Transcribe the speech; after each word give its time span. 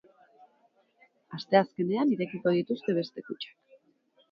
Asteazkenean 1.39 2.15
irekiko 2.15 2.55
dituzte 2.59 2.99
beste 3.03 3.27
kutxak. 3.31 3.57